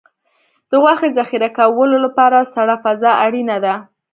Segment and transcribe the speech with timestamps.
[0.69, 3.73] د غوښې ذخیره کولو لپاره سړه فضا اړینه ده.